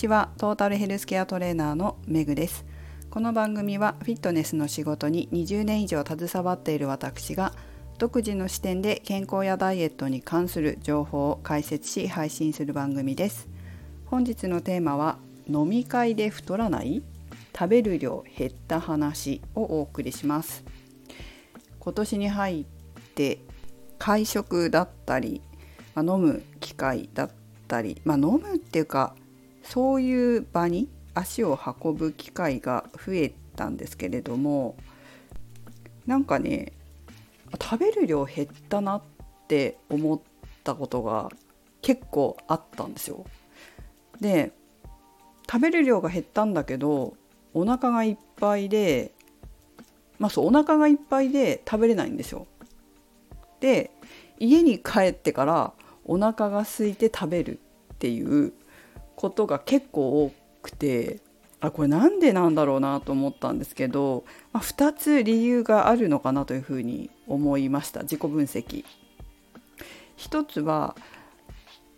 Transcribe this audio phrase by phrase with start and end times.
[0.00, 0.30] ちは。
[0.38, 2.64] トータルヘルスケアトレーナーのめぐです。
[3.10, 7.52] この番組はフィットネスの仕事に20年以上携わっている私が
[7.98, 13.46] 独自の視点で健康やダイエットに関する情報を解説し配信する番組です。
[14.06, 17.02] 本日のテーマは飲み会で太らない？
[17.54, 20.64] 食べる量減った話をお送りします。
[21.78, 22.64] 今年に入っ
[23.14, 23.40] て
[23.98, 25.42] 会食だったり、
[25.94, 27.30] まあ、飲む機会だっ
[27.68, 29.14] たり、まあ、飲むっていうか
[29.62, 34.76] そういう場に足を運ぶ機会が増えたんですけれども
[36.06, 36.72] なんかね
[37.60, 39.02] 食べる量減ったなっ
[39.48, 40.20] て思っ
[40.64, 41.28] たことが
[41.82, 43.24] 結構あったんですよ。
[44.20, 44.52] で
[45.50, 47.14] 食べる量が減ったんだけど
[47.54, 49.12] お腹がいっぱいで
[50.18, 52.46] まあそうお腹がいっぱいで食べれないんですよ。
[53.58, 53.90] で
[54.38, 55.72] 家に帰ってから
[56.04, 57.58] お腹が空いて食べる
[57.94, 58.52] っていう
[59.20, 60.32] ことが結構多
[60.62, 61.20] くて
[61.60, 68.82] あこれなんでなんだろうなと思ったんですけど、まあ、2つ理由があるのかなというふうに思いました自己分析。
[70.16, 70.96] 一つは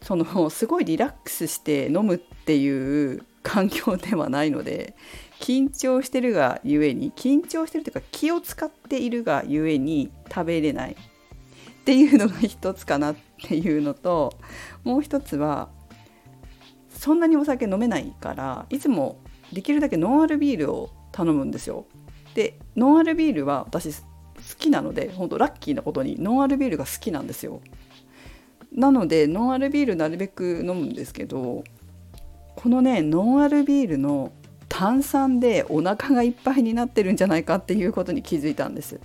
[0.00, 4.94] そのすごいリラックスして飲むっていう環境ではないので
[5.40, 10.96] 緊張してるがゆえに緊張してるというか気を使っているがゆえに食べれないっ
[11.84, 14.32] ていうのが一つかなっていうのと
[14.84, 15.68] もう一つは
[17.00, 19.20] そんなにお酒飲めないからいつも
[19.54, 21.86] できるだけノンアルビールを頼むんですよ。
[22.34, 24.02] でノンアルビールは私好
[24.58, 27.62] きなので本当ラッキーなことにノンアルビールが好きなんですよ。
[28.70, 31.64] なのでノンアルビールなるべく飲むんですけど
[32.54, 34.30] このねノンアルビールの
[34.68, 39.00] 炭酸でお腹がいっぱいになってるんじゃないかっていうことに気づいたんです。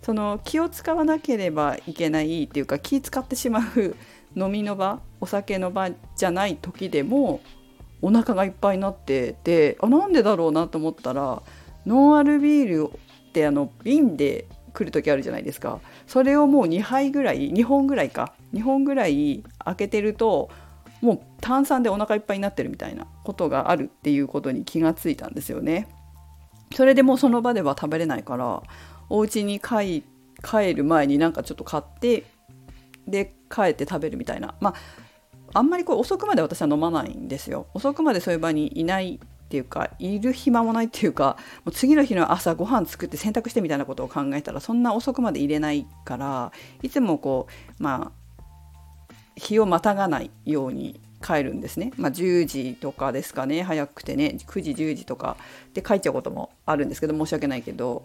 [0.00, 3.96] その気を使わなければいけないっていうか気使ってしまう
[4.38, 7.40] 飲みの場お酒の場じゃない時でも
[8.00, 11.42] お腹がいっぱいになっててあなんでだろうなと思ったら
[11.86, 20.50] ノンアルビールってあの瓶で来る時あるじゃないですかそれをもう2杯ぐらい2本ぐらいか2本ぐらい開けてると
[21.00, 25.88] もう炭酸でお腹いっぱいになってるみたいなことがあるっていうことに気がついたんですよね。
[26.74, 28.62] それでもうその場では食べれないから
[29.08, 30.02] お家に帰
[30.44, 32.24] 帰る前になんかちょっと買って
[33.06, 34.54] で帰って食べるみたいな。
[34.60, 34.74] まあ
[35.54, 37.66] あんまりこう遅くまで私は飲まないんですよ。
[37.74, 47.46] 遅くまでそういう場にいないっていうかいる暇もないっていうかもう次の日の朝ご飯作って洗濯してみたいなことを考えたらそんな遅くまで入れないからいつもこ
[47.80, 48.18] うまあ
[49.36, 53.62] 日をまたがないように帰るんですね、まあ、10時とかですかね。
[53.62, 54.36] 早くてね。
[54.46, 55.36] 9時10時とか
[55.74, 58.04] で帰っちゃうこともあるんですけど申し訳ないけど。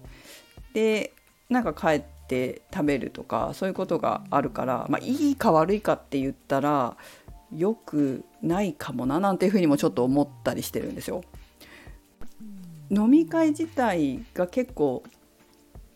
[0.73, 1.11] で
[1.53, 6.97] なんか帰って食べるとかそういうことがあるから、まあ、いいか悪いかって言ったら
[7.55, 11.23] よくないかもななんていうふうにもちょっと思ったりしてるんですよ。
[12.89, 15.03] 飲み会自体が結構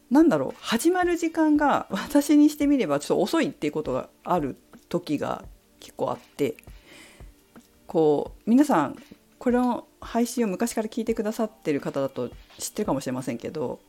[0.09, 4.57] なんだろう始まる時間が私にしてみればちょっと遅いっていうことがある
[4.89, 5.43] 時が
[5.79, 6.55] 結構あって
[7.87, 8.95] こう皆さん
[9.37, 13.79] これの配信を昔から聞いてくださってる方だと知ってるかもしれませんけど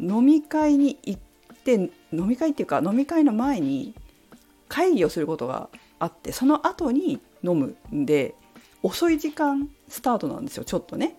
[0.00, 1.20] 飲み会に行っ
[1.64, 1.74] て
[2.12, 3.94] 飲み会っていうか飲み会の前に
[4.68, 5.68] 会議をすることが
[5.98, 8.34] あってその後に飲むんで
[8.82, 11.16] 遅い時間スタートなんですよちょっとね。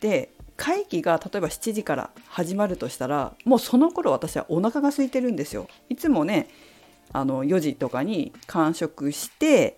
[0.00, 5.68] で会議が例えば7時から始まるとしたらもうその頃私はお腹が空いてるんですよ。
[5.88, 6.48] いつもね
[7.12, 9.76] あの4時とかに完食して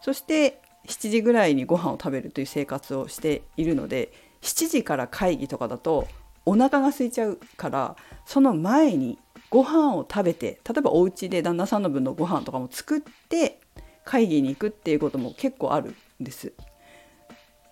[0.00, 6.08] そして7時ぐらいにご飯を食べるという生活をしているので7時から会議とかだと
[6.44, 9.18] お腹が空いちゃうからその前に
[9.50, 13.58] ご飯を食べて例えばお家で旦那さんの分のご飯とかも作って
[14.04, 16.52] 会議に行くっていうことも結構あるんです。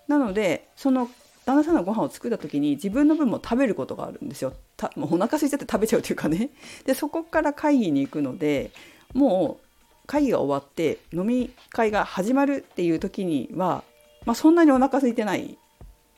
[0.06, 1.08] なのでその
[1.46, 4.52] 旦那さんのご飯を作った時に自分の分も食べることがあるんですよ。
[4.76, 6.50] たもうお腹空いちゃって食べちゃうというかね。
[6.84, 8.70] でそこから会議に行くので
[9.14, 13.84] もう会議が終わって飲み会が始まるっていう時には、
[14.26, 15.56] まあ、そんなにお腹空いてない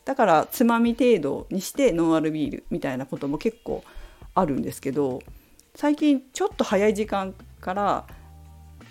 [0.04, 3.84] だからつまみ程度にしてノンアルビールみたいなことも結構
[4.34, 5.22] あるんですけど
[5.74, 8.06] 最近ちょっと早い時間から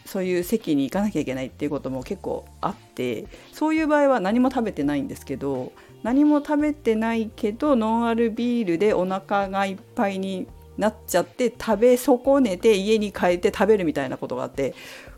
[0.05, 5.71] そういう席に行かなきゃいけないっていうことも結構あってそういう場合は何も食べてないんですけど
[6.03, 10.47] 何も食べてないけどノンアルビールでお腹がいっぱいに
[10.77, 14.73] なっちゃって食べ損ねて家に帰って食べるみたいなことがあって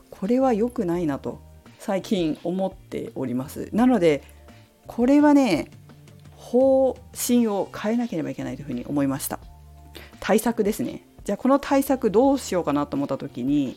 [0.10, 1.42] これは良くないなと
[1.80, 3.70] 最近思っております。
[3.74, 4.24] なので
[4.88, 5.72] これはね
[6.54, 9.40] 方針を変えなければいけないというふうに思いました。
[10.20, 11.02] 対策ですね。
[11.24, 13.76] じゃあこの対策どうしようかなと思った時に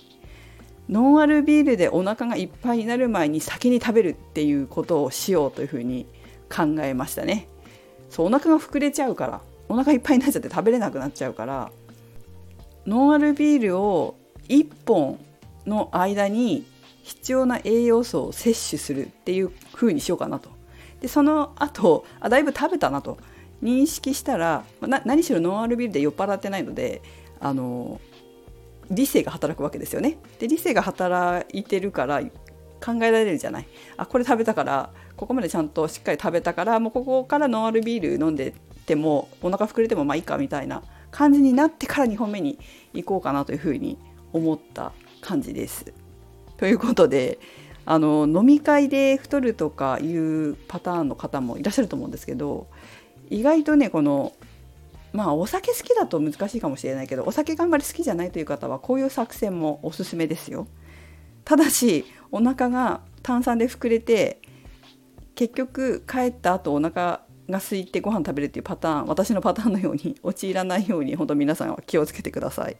[0.90, 6.06] ノンアルビールでお腹がいっぱいになる前に先に食べるっていうことをしようというふうに
[6.54, 7.48] 考えましたね。
[8.10, 9.40] そうお腹が膨れちゃうから
[9.70, 11.70] お腹いっぱいになっちゃって食べれなくなっちゃうから
[12.86, 14.16] ノンアルビールを
[14.48, 15.18] 1本
[15.66, 16.66] の間に
[17.02, 20.55] 必要な栄養素を摂取するっていう風にしようかなと。
[21.00, 23.18] でその後あだいぶ食べたなと
[23.62, 27.02] 認識したらな何しろノンアルビールで酔っ払ってないので
[27.40, 28.00] あの
[28.90, 30.18] 理性が働くわけですよね。
[30.38, 33.66] で理性が働いてるから考えられるじゃない。
[33.96, 38.54] あこれ食べたからここまでちゃんとしっかり食べたからもうここからノンアルビール飲んで
[38.86, 42.58] てもお腹膨れてもまあいいかみたいな感じになってから2本目に
[42.92, 43.98] 行こうかなというふうに
[44.32, 45.92] 思った感じです。
[46.56, 47.38] ということで
[47.86, 52.66] あの飲み会で太るとかいうパターンの方もいらっしゃると思うんですけど
[53.30, 54.32] 意外とねこの
[55.12, 60.66] まあお酒好きだと難しいかもしれないけどお酒があんまり好きじゃないという方はこういう作戦もおすすめですよ。
[61.44, 64.40] ただしお腹が炭酸で膨れて
[65.36, 72.76] 結局帰った後お腹が空いてご飯食べるっていうパターン私のパターンのように陥らないように本当皆さんは気をつけてください。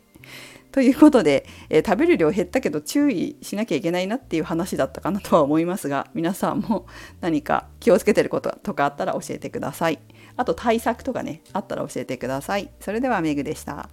[0.73, 6.87] ということで、えー、食べる量減ったけど注意しなきゃいけないなっていう話だったかなとは思いますが皆さんも
[7.23, 9.99] 何か気をつけてることとかあったら教えてください。
[10.37, 12.71] あと対策とかねあったら教えてください。
[12.81, 13.89] それではメグでした。